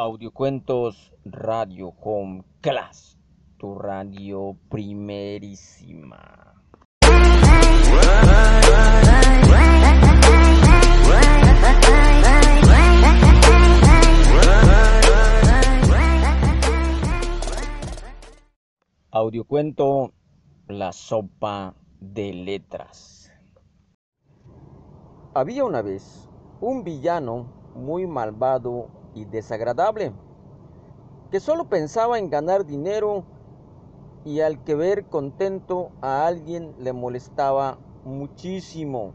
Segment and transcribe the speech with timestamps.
[0.00, 3.18] Audiocuentos Radio Home Class,
[3.56, 6.54] tu radio primerísima.
[19.10, 20.12] Audiocuento
[20.68, 23.32] La sopa de letras.
[25.34, 26.30] Había una vez
[26.60, 30.12] un villano muy malvado y desagradable,
[31.30, 33.24] que solo pensaba en ganar dinero
[34.24, 39.12] y al que ver contento a alguien le molestaba muchísimo.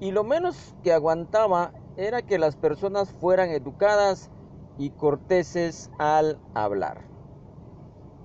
[0.00, 4.30] Y lo menos que aguantaba era que las personas fueran educadas
[4.78, 7.02] y corteses al hablar.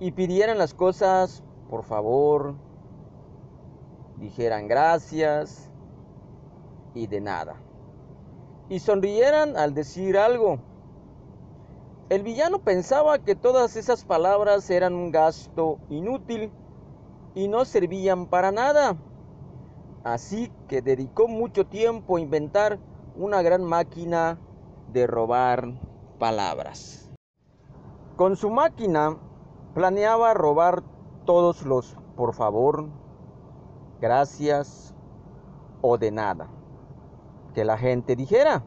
[0.00, 2.56] Y pidieran las cosas por favor,
[4.18, 5.70] dijeran gracias
[6.94, 7.54] y de nada
[8.70, 10.60] y sonrieran al decir algo.
[12.08, 16.50] El villano pensaba que todas esas palabras eran un gasto inútil
[17.34, 18.96] y no servían para nada.
[20.04, 22.78] Así que dedicó mucho tiempo a inventar
[23.16, 24.38] una gran máquina
[24.92, 25.72] de robar
[26.18, 27.10] palabras.
[28.16, 29.16] Con su máquina
[29.74, 30.82] planeaba robar
[31.26, 32.88] todos los por favor,
[34.00, 34.94] gracias
[35.80, 36.59] o de nada
[37.52, 38.64] que la gente dijera,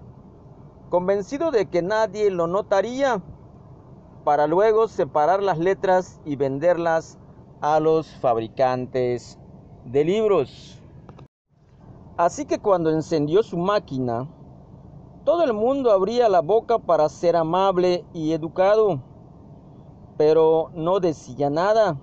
[0.89, 3.21] convencido de que nadie lo notaría,
[4.23, 7.17] para luego separar las letras y venderlas
[7.61, 9.37] a los fabricantes
[9.85, 10.81] de libros.
[12.15, 14.27] Así que cuando encendió su máquina,
[15.25, 19.01] todo el mundo abría la boca para ser amable y educado,
[20.17, 21.97] pero no decía nada.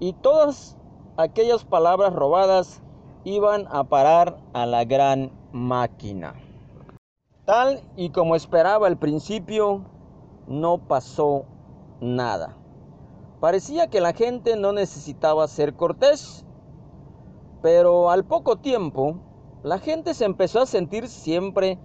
[0.00, 0.76] Y todas
[1.16, 2.82] aquellas palabras robadas
[3.24, 6.34] iban a parar a la gran máquina.
[7.44, 9.84] Tal y como esperaba al principio,
[10.46, 11.44] no pasó
[12.00, 12.56] nada.
[13.40, 16.44] Parecía que la gente no necesitaba ser cortés,
[17.60, 19.16] pero al poco tiempo
[19.62, 21.78] la gente se empezó a sentir siempre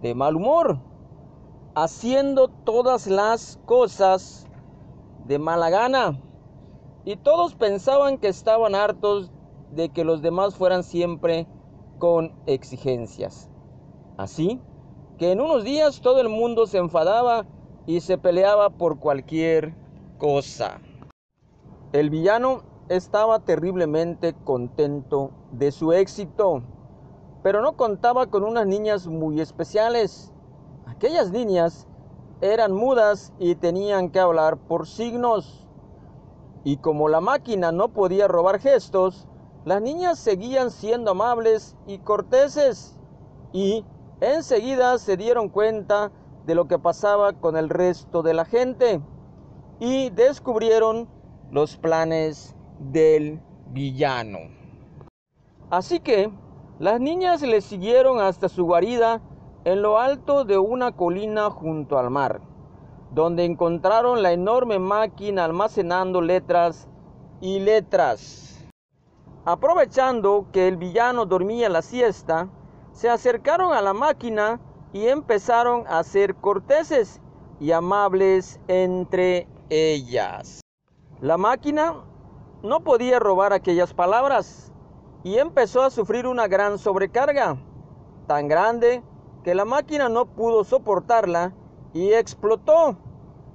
[0.00, 0.78] de mal humor,
[1.74, 4.46] haciendo todas las cosas
[5.26, 6.20] de mala gana.
[7.04, 9.30] Y todos pensaban que estaban hartos
[9.70, 11.46] de que los demás fueran siempre
[12.04, 13.48] con exigencias.
[14.18, 14.60] Así
[15.16, 17.46] que en unos días todo el mundo se enfadaba
[17.86, 19.74] y se peleaba por cualquier
[20.18, 20.82] cosa.
[21.94, 22.60] El villano
[22.90, 26.62] estaba terriblemente contento de su éxito,
[27.42, 30.30] pero no contaba con unas niñas muy especiales.
[30.84, 31.88] Aquellas niñas
[32.42, 35.66] eran mudas y tenían que hablar por signos.
[36.64, 39.26] Y como la máquina no podía robar gestos,
[39.64, 42.98] las niñas seguían siendo amables y corteses
[43.52, 43.84] y
[44.20, 46.12] enseguida se dieron cuenta
[46.44, 49.00] de lo que pasaba con el resto de la gente
[49.80, 51.08] y descubrieron
[51.50, 54.38] los planes del villano.
[55.70, 56.30] Así que
[56.78, 59.22] las niñas le siguieron hasta su guarida
[59.64, 62.42] en lo alto de una colina junto al mar,
[63.12, 66.86] donde encontraron la enorme máquina almacenando letras
[67.40, 68.53] y letras.
[69.46, 72.48] Aprovechando que el villano dormía la siesta,
[72.92, 74.58] se acercaron a la máquina
[74.94, 77.20] y empezaron a ser corteses
[77.60, 80.62] y amables entre ellas.
[81.20, 81.94] La máquina
[82.62, 84.72] no podía robar aquellas palabras
[85.24, 87.58] y empezó a sufrir una gran sobrecarga,
[88.26, 89.02] tan grande
[89.42, 91.52] que la máquina no pudo soportarla
[91.92, 92.96] y explotó,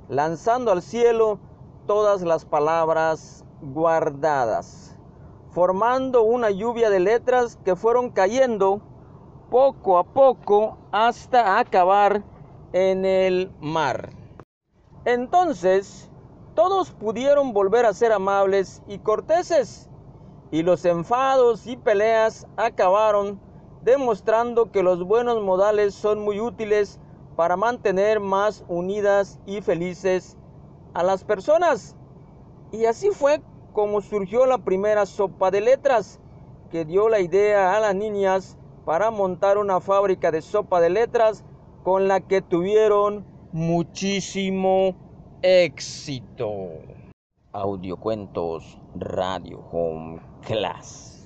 [0.08, 1.40] lanzando al cielo
[1.88, 4.99] todas las palabras guardadas
[5.52, 8.82] formando una lluvia de letras que fueron cayendo
[9.50, 12.24] poco a poco hasta acabar
[12.74, 14.12] en el mar.
[15.06, 16.10] Entonces,
[16.54, 19.90] todos pudieron volver a ser amables y corteses,
[20.52, 23.40] y los enfados y peleas acabaron
[23.84, 27.00] demostrando que los buenos modales son muy útiles
[27.36, 30.38] para mantener más unidas y felices
[30.94, 31.96] a las personas.
[32.72, 33.42] Y así fue
[33.80, 36.20] como surgió la primera sopa de letras,
[36.70, 41.46] que dio la idea a las niñas para montar una fábrica de sopa de letras
[41.86, 44.98] con la que tuvieron muchísimo
[45.42, 46.72] éxito.
[47.54, 51.19] Audiocuentos Radio Home Class.